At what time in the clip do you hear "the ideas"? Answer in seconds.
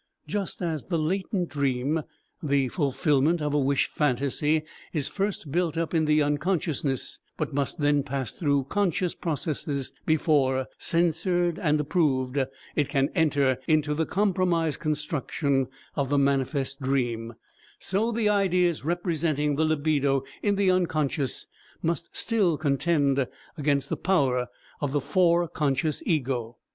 18.11-18.83